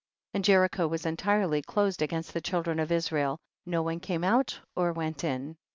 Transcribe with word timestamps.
13. 0.31 0.31
And 0.39 0.45
Jericho 0.45 0.87
was 0.87 1.05
entirely 1.05 1.61
closed 1.61 2.01
against 2.01 2.33
the 2.33 2.41
children 2.41 2.79
of 2.79 2.91
Israel, 2.91 3.37
no 3.67 3.83
one 3.83 3.99
came 3.99 4.23
out 4.23 4.59
or 4.75 4.93
went 4.93 5.23
in. 5.23 5.57